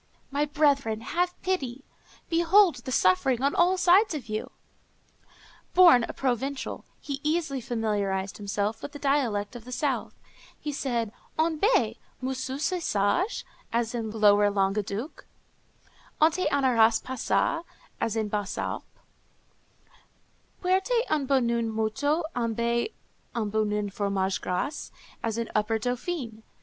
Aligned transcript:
My 0.31 0.45
brethren, 0.45 1.01
have 1.01 1.39
pity! 1.43 1.85
behold 2.27 2.77
the 2.77 2.91
suffering 2.91 3.43
on 3.43 3.53
all 3.53 3.77
sides 3.77 4.15
of 4.15 4.29
you!" 4.29 4.49
Born 5.75 6.05
a 6.05 6.11
Provençal, 6.15 6.85
he 6.99 7.21
easily 7.23 7.61
familiarized 7.61 8.37
himself 8.37 8.81
with 8.81 8.93
the 8.93 8.97
dialect 8.97 9.55
of 9.55 9.63
the 9.63 9.71
south. 9.71 10.15
He 10.59 10.71
said, 10.71 11.11
"En 11.37 11.59
bé! 11.59 11.97
moussu, 12.19 12.55
sés 12.55 12.81
sagé?" 12.81 13.43
as 13.71 13.93
in 13.93 14.09
lower 14.09 14.49
Languedoc; 14.49 15.27
"Onté 16.19 16.47
anaras 16.49 16.99
passa?" 17.03 17.63
as 17.99 18.15
in 18.15 18.25
the 18.25 18.29
Basses 18.31 18.57
Alpes; 18.57 18.87
"Puerte 20.63 21.03
un 21.11 21.27
bouen 21.27 21.69
moutu 21.71 22.23
embe 22.35 22.91
un 23.35 23.51
bouen 23.51 23.91
fromage 23.91 24.41
grase," 24.41 24.91
as 25.21 25.37
in 25.37 25.47
upper 25.53 25.77
Dauphiné. 25.77 26.41